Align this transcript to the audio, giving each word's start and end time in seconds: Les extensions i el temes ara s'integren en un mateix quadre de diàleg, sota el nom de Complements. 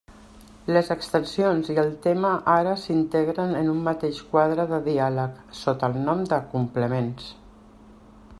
Les 0.75 0.87
extensions 0.93 1.69
i 1.73 1.75
el 1.81 1.91
temes 2.05 2.47
ara 2.53 2.73
s'integren 2.85 3.53
en 3.61 3.69
un 3.75 3.85
mateix 3.89 4.23
quadre 4.33 4.67
de 4.73 4.81
diàleg, 4.91 5.37
sota 5.63 5.93
el 5.93 6.03
nom 6.11 6.25
de 6.35 6.45
Complements. 6.57 7.31